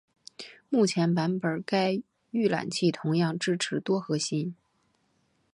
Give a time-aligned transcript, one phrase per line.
[0.69, 2.01] 目前版本该
[2.31, 4.55] 预览器同样支持多核心。